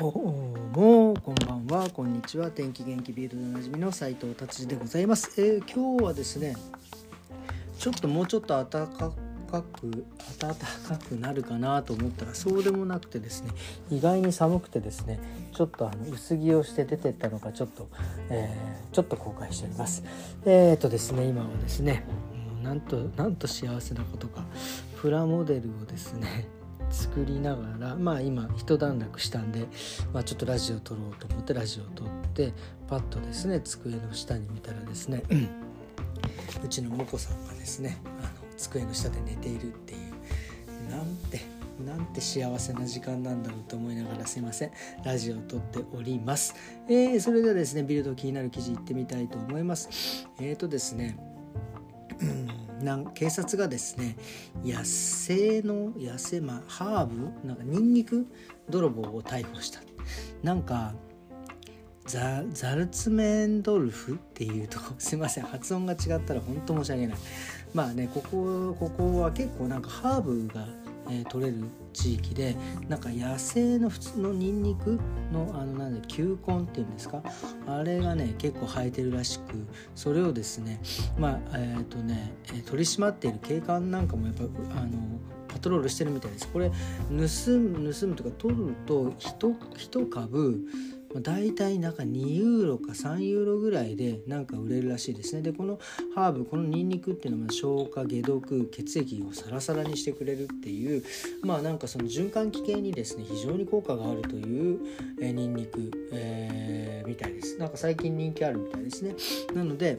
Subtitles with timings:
[0.00, 0.12] どう
[0.78, 2.50] もこんばんはこんにちは。
[2.50, 6.56] 天気元気ビールでおなじみの斉藤達治でございます、えー、今日はですね
[7.78, 9.12] ちょっともうちょっと暖か
[9.60, 10.06] く
[10.38, 13.50] 暖かくなるかなと思ったらそうでもなくてですね
[13.90, 15.20] 意外に寒くてですね
[15.52, 17.90] ちょっとあの薄着をして出てったのかちょっと、
[18.30, 20.02] えー、ちょっと後悔しております。
[20.46, 22.06] えっ、ー、とですね今はですね
[22.62, 24.44] なんとなんと幸せなことか
[24.96, 26.48] プラモデルをですね
[26.90, 29.66] 作りながらまあ今一段落したんで、
[30.12, 32.52] まあ、ちょっとラジオ撮ろうと思ってラジオ撮って
[32.88, 35.22] パッとですね机の下に見たらですね
[36.64, 41.40] うちのもこさんがですねあの机の下で寝ているっていうなんて
[41.86, 44.72] なんて幸せな時間なんだろうと思いながらすいません。
[45.02, 46.54] ラジオを撮っております、
[46.88, 50.26] えー、それではですねビルド気になる記事いってみたいと思います。
[50.38, 51.16] えーとですね
[52.82, 54.16] なん警察がですね
[54.64, 58.26] 野生の野生まあハーブなんかニンニク
[58.68, 59.80] 泥棒を逮捕した。
[60.42, 60.94] なんか
[62.06, 67.18] ザザルツメンドルフっていうとこ すいません発音が違ったら本当申し訳ない。
[67.74, 70.66] まあねここここは結構なんかハーブが
[71.10, 72.56] えー、取れる地域で
[72.88, 74.98] なんか野生の普通のニンニク
[75.32, 77.22] のあのなんで球根っていうんですか？
[77.66, 80.80] あれがね結構生えてるらしくそれをですね
[81.18, 82.32] まあえっ、ー、とね
[82.66, 84.46] 取り締まっている警官なんかもやっぱあ
[84.84, 84.90] の
[85.48, 86.48] パトロールしてるみたいです。
[86.48, 86.74] これ盗
[87.12, 90.64] む盗むとか取ると 1, 1株、
[91.16, 95.42] 大体なんか2ユーロか3ユーロぐらいでなんか売れるらしいですね。
[95.42, 95.80] でこの
[96.14, 101.02] ハーブこのニンニクっていうのは消化解毒血液をサラサラにしてくれるっていう
[101.42, 104.78] まあなんかその循環器系にですね非常に効果があるという、
[105.20, 107.58] え、ニンニク、えー、みたいです。
[107.58, 109.14] なんか最近人気あるみたいですね。
[109.54, 109.98] なので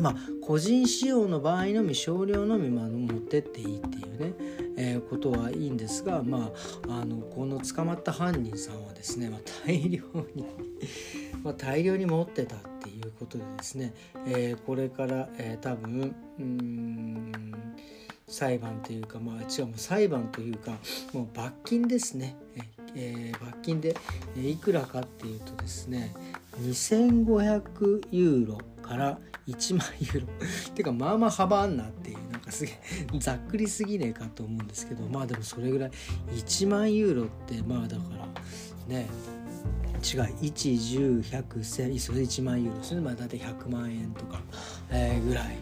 [0.00, 6.50] まあ個人使用の場合のみ少量のみまあ持ってっていいっていうねえー、ことはいいんですが、ま
[6.88, 10.02] あ、あのこの捕まった犯人さんはですね、まあ、大量
[10.34, 10.46] に
[11.44, 13.92] まあ大量に持ってたっていうことでですね、
[14.26, 17.52] えー、これから、えー、多分うん
[18.26, 20.78] 裁判というかまあ違うもう裁判というか
[21.12, 22.36] もう罰金ですね、
[22.94, 23.94] えー、罰金で、
[24.38, 26.14] えいくらかっていうとですね
[26.62, 28.58] 2500ユーロ
[28.90, 30.26] から1万ユーロ。
[30.74, 32.16] てかまあまあ幅あんなっていう。
[32.32, 32.78] なんかすげえ
[33.20, 35.90] ざっくりすぎねえかと思うんですけどまあでもそれぐらい。
[36.34, 38.02] 1万ユーロってまあだか
[38.88, 39.06] らね
[40.02, 42.82] 違い110100100それ1万ユーロ。
[42.82, 44.42] それまあ大体100万円とか、
[44.90, 45.56] えー、ぐらい。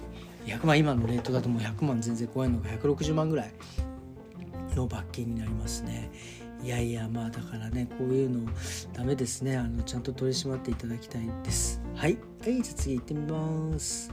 [0.47, 3.53] 100万今のレートだともう100万全然超えるのが160万ぐらい
[4.75, 6.11] の罰金になりますね。
[6.63, 8.51] いやいやまあだからねこういうの
[8.93, 9.57] ダメですね。
[9.57, 11.81] あのちゃんと取り締まっていただきたいです。
[11.95, 12.19] はい。
[12.41, 14.13] はいじゃあ次行ってみます。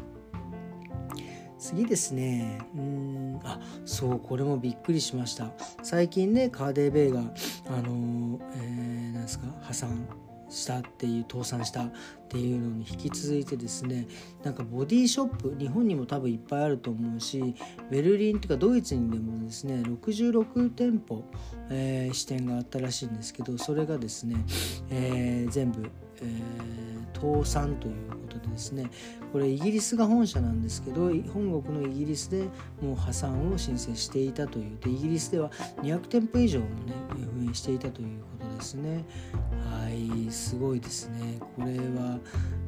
[1.57, 2.59] 次ですね。
[2.75, 5.51] うんあそうこれもびっくりしました。
[5.81, 7.23] 最近ねカーデーベイがあ
[7.81, 10.07] のえー、なんですか破産。
[10.49, 11.91] したっていう倒産したっ
[12.29, 14.07] ていうのに引き続いてですね
[14.43, 17.55] なんかボディショップ日本にも多分いっぱいあると思うし
[17.89, 21.23] ベルリンとかドイツにでもですね66店舗、
[21.69, 24.35] えー、支店があったらしいんですけどそれがですね、
[24.89, 25.89] えー、全部、
[26.21, 28.89] えー、倒産ということでですね
[29.31, 32.43] これイギリスが本社なんですけど本国のイギリスで
[32.81, 35.51] もう破産を申請していたというでイギリスでは
[35.81, 36.93] 200店舗以上もね
[37.37, 39.03] 運営していたということですね。
[39.71, 40.04] はい。
[40.31, 41.39] すごいですね。
[41.55, 42.19] これは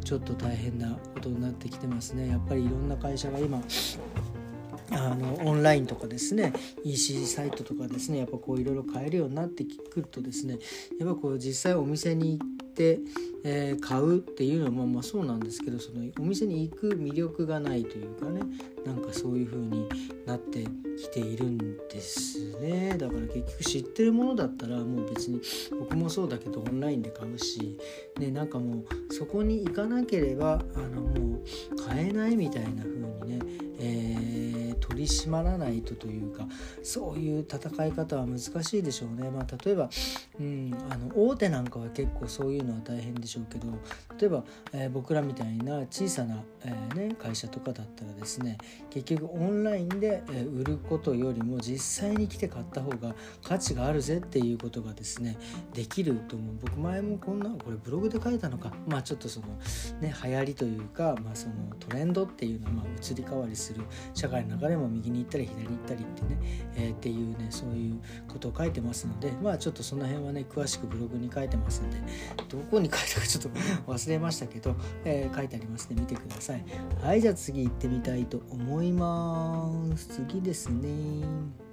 [0.03, 2.29] ちょっと大変なことになってきてますね。
[2.29, 3.61] やっぱりいろんな会社が今
[4.91, 6.53] あのオンラインとかですね
[6.83, 10.59] EC サイトとかですねやっぱこういろいろ買えるようになってくるとですね
[10.99, 12.99] やっぱこう実際お店に行って、
[13.43, 18.41] えー、買うっていうのはまあまあそうなんですけどそのお店に行く魅力がないというかね
[18.85, 19.89] なんかそういう風に
[20.25, 20.65] なって
[21.09, 22.95] きているんですね。
[22.97, 25.41] だから結局知ってるものだったらもう別に
[25.79, 27.77] 僕もそうだけどオンラインで買うし、
[28.19, 33.39] ね、なんかもうそこに行かなければあのもう買えないみたいな風にね、
[33.79, 34.26] えー
[34.97, 36.47] 取り締まらないとというか
[36.81, 39.29] そういう戦い方は難しいでしょうね。
[39.29, 39.89] まあ、例えば、
[40.39, 43.67] うん、あの大手なんかは結構そういうのは大変でしょうけど
[44.19, 48.57] 例えば、えー、僕らみたいな小さな、えー、ね、会社とかだったらですね
[48.89, 55.37] 結局オンラインで、え売ることよりも実際に来て買った方が価値があるぜっていうことがですね
[55.73, 59.47] できると思う僕前もこんなこれブログで書いたのかまあちょっとその
[60.01, 63.83] ね流行りというか、まあ、そのトレンドっていうのはまあ移り変わりする
[64.13, 66.37] 社会の流れも右に行ったり左に行ったりってね、
[66.75, 71.97] えー、っていうねそういうことを書いてますのでまあちょっとその辺はね詳しくブログに書いてますんで
[72.49, 73.49] どこに書いたかちょっと
[73.91, 74.75] 忘れましたけど、
[75.05, 76.63] えー、書いてありますね見てください。
[77.01, 80.07] はいじゃあ次行ってみたいと思います。
[80.07, 81.66] 次ですね。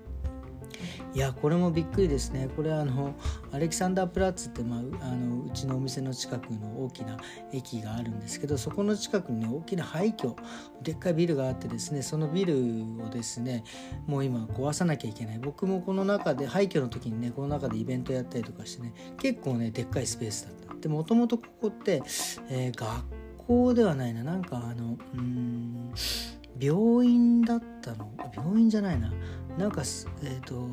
[1.14, 2.48] いやこれもびっくりですね。
[2.56, 3.14] これあの
[3.52, 7.16] アレキサンダープラッツって、まあ、あのうちのお店の近くの大きな
[7.52, 10.34] 駅があるんですけどそこの近くにね大きな廃墟
[10.82, 12.54] でっかいビルがあってですねそのビル
[13.04, 13.64] をですね
[14.06, 15.38] もう今壊さなきゃいけない。
[15.38, 20.74] 僕もこの中で廃墟の時にねこの中でイベントやったりとかしてね結構ねでっかいスペースだった。
[20.80, 22.02] でもともとここって、
[22.50, 23.04] えー、学
[23.46, 24.22] 校ではないな。
[24.22, 25.92] なんかあのうん
[26.58, 28.10] 病院だったの？
[28.34, 29.12] 病院じゃないな。
[29.58, 29.82] なんか
[30.22, 30.66] えっ、ー、と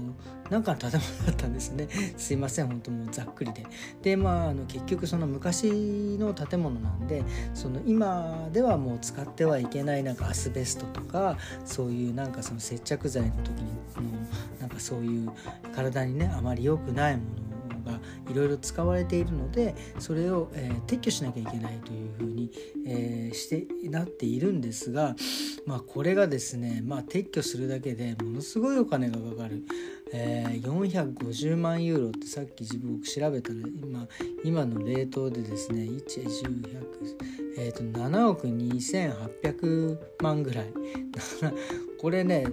[0.49, 1.87] なんかの建物だったんですね。
[2.17, 3.65] すいません本当もうざっくりで。
[4.01, 7.23] でまああの結局その昔の建物なんで
[7.53, 14.17] その今ではもう使ってはいけないなんかアスベストとかそういうなんかその接着剤の時にも
[14.57, 15.31] うなんかそういう
[15.75, 17.50] 体にねあまり良くないもの
[17.81, 17.99] が
[18.29, 22.51] いろいろ使われているのでそれを、えー、撤去しなきゃいけないというふうに、
[22.85, 25.15] えー、してなっているんですが、
[25.65, 29.63] まあ、これがですね、まあ、撤去するだけでものすごいお金がかかる。
[30.13, 34.07] えー、450万ユーロってさっき自分調べたら今
[34.43, 36.81] 今のレートでですね110100、
[37.57, 40.73] えー、と7億2800万ぐらい
[41.97, 42.45] これね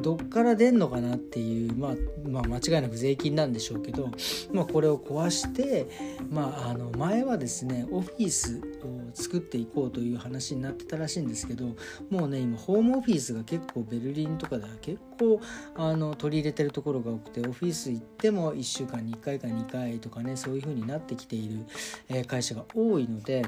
[0.00, 1.94] どっから出んのかなっていう、まあ、
[2.28, 4.10] まあ間違いなく税金なんでしょうけど、
[4.52, 5.88] まあ、これを壊して、
[6.30, 11.76] まあ、あの前はですねオフィスを作っていこうという話になってたらしいんですけど
[12.10, 15.40] もうね今ホームオフィスが結構ベルリンとかでは結構
[15.74, 23.44] あの取り入れてるところが多くてオフィス行っても1週間に1回か2回とかねそういう風になってきている、会社が多いので。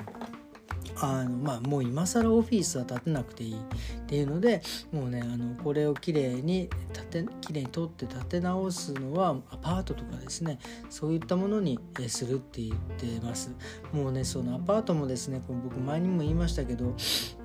[1.00, 3.56] あのまあもう今更オフィスは建てなくていいっ
[4.06, 4.62] ていうので
[4.92, 6.68] もうねあのこれをきれいに
[7.10, 10.58] 建てきれいに取って建て直すのはアパートとかですね
[10.90, 11.78] そういったものに
[12.08, 13.50] するって言ってます。
[13.92, 16.94] もうねそのアパートもですねこれ僕前にも言いましたけどう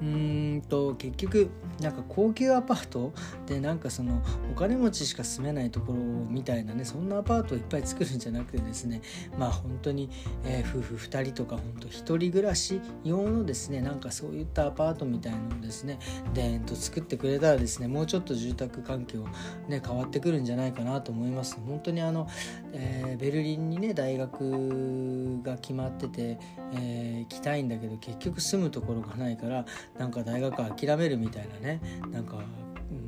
[0.03, 1.49] ーんと結局
[1.81, 3.13] なんか高級アパート
[3.45, 4.21] でなんかその
[4.51, 9.01] お金持ちしか住めないところみたいなねそんなアパートをいっぱい作るんじゃなくてですね
[9.37, 10.09] まあ本当に、
[10.43, 15.99] えー、夫婦2人とか本当1人暮らし用のですねなんかそういったアパートみたいのをですね
[16.33, 19.25] でーんと作ってくれたらですねもうちょっと住宅環境
[19.67, 21.57] ね変わってくるんじゃないかなと思います。
[21.65, 22.27] 本当にあの、
[22.73, 26.39] えー、ベルリンにね大学が決まってて、
[26.73, 29.65] えー、来たいんだけど結局住むところがないから
[29.97, 31.81] なんか大学諦めるみたいなね
[32.11, 32.37] なんか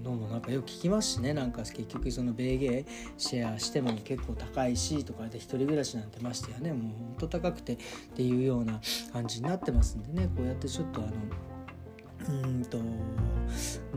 [0.04, 1.34] のもなんかよく聞きますしね。
[1.34, 2.86] なんか結局その米芸
[3.18, 6.74] シェアしても結構高いしとかで一人暮らしなんてましてやね。
[6.74, 7.78] もうほんと高くてっ
[8.16, 8.80] ていうような
[9.14, 10.30] 感じになってますんでね。
[10.36, 11.12] こうやってちょっとあの
[12.44, 12.78] うんと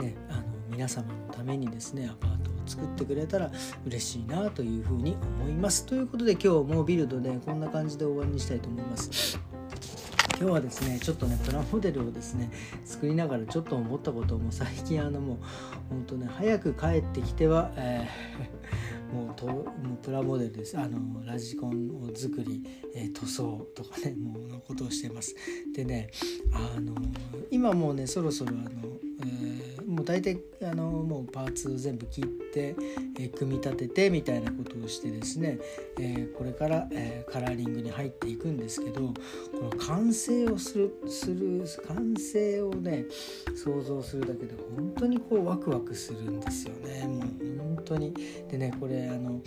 [0.01, 3.51] ねあの皆様のためにですねアパートを作ってくれたら
[3.85, 5.85] 嬉しいなというふうに思います。
[5.85, 9.39] ということで今日もビルドでこんな感じで終わりにしたいと思います。
[10.43, 12.51] 今日はですねちょっとねプラモデルをですね
[12.83, 15.37] 作りながらちょっと思ったことをもう最近あのもう
[15.89, 19.65] ほんとね早く帰ってきては、えー、もうともう
[20.01, 20.77] プラモデルです。
[20.77, 22.63] あのラジコンを作り、
[22.95, 25.35] えー、塗装とかねもうのことをしてます。
[25.73, 26.09] でね
[26.51, 26.95] あの
[27.51, 28.69] 今もうねそろそろあの、
[29.21, 32.75] えー、もう大体あのもうパーツを全部切って、
[33.19, 35.59] えー、組み立ててみたいなことをしてですね、
[35.99, 39.13] え、これから、え、カラーリングに入っていくんですけどこ
[39.61, 43.05] の完成をするする完成をね
[43.55, 47.07] 想像するだけで本当にこうワクワクするんですよね。
[47.07, 48.13] もう本当に。
[48.49, 49.41] でねこれあの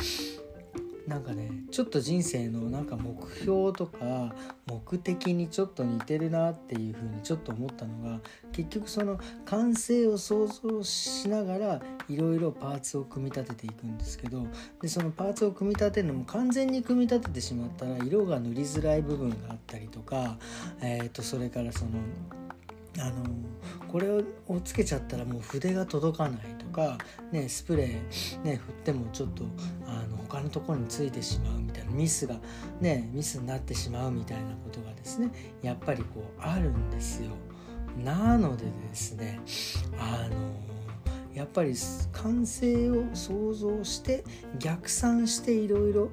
[1.06, 4.34] なんかねちょっと人生のなんか目標とか
[4.66, 14.48] 目的にちょっと似てるなっていうふうにちょっと思ったのが結局その完成を想像しながらいろいろパーツを組み立てていくんですけど
[14.82, 20.38] でそのパーツを組み立てるのも完全に組み立ててしまったら色が塗りづらい部分があったりとか、
[20.82, 21.90] えー、とそれからその
[22.98, 23.24] あの
[23.86, 24.24] これを
[24.64, 26.55] つけちゃったらもう筆が届かない。
[26.76, 26.98] か、
[27.32, 29.44] ね、スプレー、ね、振ってもちょっと
[29.86, 32.36] あの他のところについてしまうみたいなミスが、
[32.80, 35.30] ね、ミスになってしまうみたいなことがですね
[35.62, 37.30] やっぱりこうあるんですよ。
[38.04, 39.40] なのでですね
[39.98, 40.76] あの
[41.34, 41.74] やっぱり
[42.12, 44.22] 完成を想像して
[44.58, 46.10] 逆算していろいろ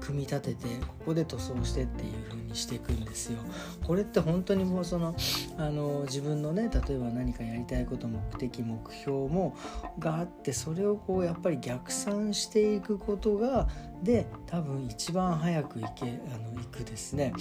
[0.00, 3.38] 組み立ててここで塗装してっていう風にしていくんですよ。
[3.86, 5.14] これって本当にもうその
[5.56, 9.56] あの自分のね例えば何かやりたいこと目的目標も
[9.98, 13.68] があってそれをこうやっぱり逆算していくことが
[14.02, 17.32] で多分一番早く行けあの行くですね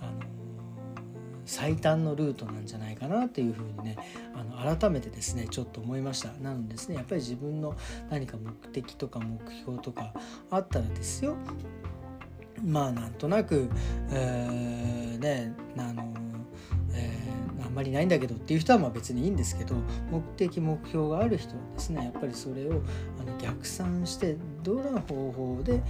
[0.00, 0.32] あの
[1.44, 3.96] 最短のルートなんじゃないかなというふうにね
[4.34, 7.76] あの改めてですねちょっと思いましたなのでですねやっぱり自分の
[8.10, 10.14] 何か目的とか目標とか
[10.50, 11.36] あったらですよ
[12.64, 13.68] まあなんとなく、
[14.10, 16.12] えー、ねあの、
[16.94, 17.42] えー、
[17.72, 19.74] んまりないんだけどっていう人はまあ別にいいんですけど
[20.10, 22.82] 目的目標がある人はですねやっぱりそれを
[23.20, 25.82] あの逆算してどんな方法で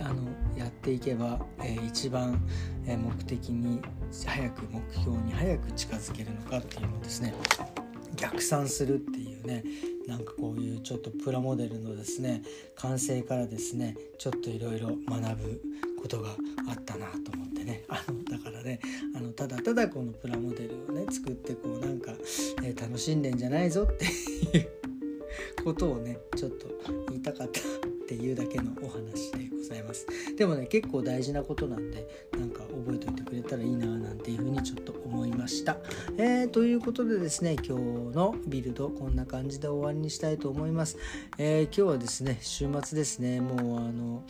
[0.00, 0.22] あの
[0.56, 2.40] やっていけば、えー、一番、
[2.86, 3.80] え目的に
[4.24, 7.34] 早く目標に早く近づけるのかっていうのをですね
[8.16, 9.64] 逆算するっていうね
[10.06, 12.42] なんかこういうちょっとプラモデルのですね
[12.76, 15.62] 完成からですねちょっといろいろ学ぶ
[16.04, 16.28] ことが
[16.68, 17.82] あったなと思ってね。
[17.88, 18.78] あのだからね
[19.16, 22.14] あのただただこのプラモデルをね作ってこうなんか、
[22.62, 26.66] えー、楽しんでんじゃないぞっていうことをねちょっと
[27.08, 27.62] 言いたかったっ
[28.06, 30.06] ていうだけのお話でざいます。
[30.36, 35.76] でもね結構大事なことなんでなんか覚えておいてくれたらいいななんていうふうにちょっと思いました、
[36.16, 40.98] えー、ということでですね今日のビルドこんな感じで終わりにしたいと思います、
[41.38, 43.40] えー、今日はですね週末ですね。
[43.40, 44.22] もうあの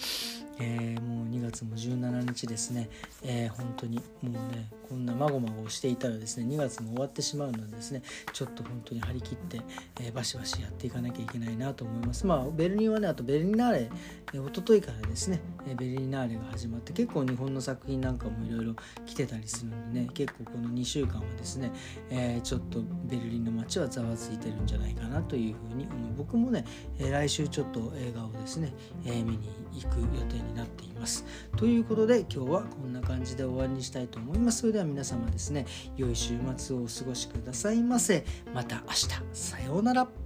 [0.61, 2.89] えー、もう2月も17日ですね、
[3.23, 9.61] えー、本当にもうねこんなまごまごしていたらですね2月も終わってしまうのでですねちょっと本当に張り切って、
[10.01, 12.27] えー、バシバシやっていかなきゃいけないなと思います。
[12.27, 13.91] まあベルリンはねあとベルリナーレ、
[14.33, 15.24] 一昨日からですね、
[15.67, 18.75] えベルリナーレが始まって結構日本の作品なんかもいろいろ
[19.07, 20.09] 来てたりするのでね。
[20.15, 21.73] 結構この2週間はですね、
[22.11, 26.15] えちょっとベルリンの街はざわついてるんじゃないかなというふうに思う。
[26.17, 26.65] 僕もね、
[26.99, 28.73] え来週ちょっと映画をですね、
[29.05, 31.25] え見に行く予定になっています。
[31.57, 34.61] ということで今日はこんな感じで終わりにしたいと思います。
[34.61, 35.67] それでは皆様ですね
[35.97, 38.25] 良い週末をお過ごしくださいませ。
[38.55, 39.09] また明日。
[39.33, 40.24] さようなら。